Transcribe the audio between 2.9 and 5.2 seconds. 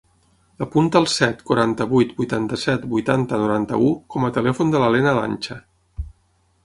vuitanta, noranta-u com a telèfon de la Lena